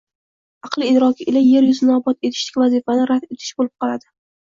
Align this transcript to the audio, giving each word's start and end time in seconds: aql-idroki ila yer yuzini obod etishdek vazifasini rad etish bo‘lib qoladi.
aql-idroki 0.65 1.27
ila 1.29 1.45
yer 1.49 1.63
yuzini 1.69 1.91
obod 1.99 2.17
etishdek 2.31 2.61
vazifasini 2.65 3.09
rad 3.15 3.33
etish 3.33 3.57
bo‘lib 3.61 3.75
qoladi. 3.81 4.15